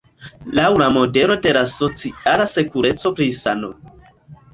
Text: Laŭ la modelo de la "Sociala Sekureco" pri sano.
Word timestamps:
Laŭ 0.59 0.69
la 0.81 0.85
modelo 0.93 1.35
de 1.43 1.51
la 1.57 1.61
"Sociala 1.73 2.47
Sekureco" 2.55 3.13
pri 3.21 3.29
sano. 3.41 3.71